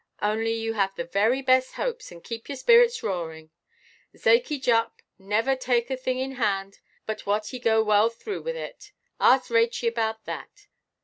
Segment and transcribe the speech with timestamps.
[0.23, 3.51] Only you have the very best hopes, and keep your spirits roaring.
[4.17, 8.55] Zakey Jupp never take a thing in hand but what he go well through with
[8.55, 8.93] it.
[9.19, 10.65] Ask Rachey about that.